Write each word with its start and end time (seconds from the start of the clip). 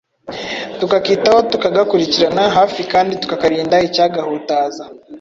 tukakitaho 0.79 1.39
tukagakurikiranira 1.51 2.55
hafi 2.57 2.79
kandi 2.91 3.13
tukakarinda 3.21 3.75
icya 3.87 4.05
gahutaza 4.15 4.83